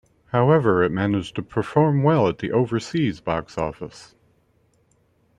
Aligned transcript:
However, 0.31 0.81
it 0.81 0.91
managed 0.91 1.35
to 1.35 1.43
perform 1.43 2.01
well 2.01 2.27
at 2.27 2.39
the 2.39 2.51
overseas 2.51 3.19
box 3.21 3.55
office. 3.55 4.15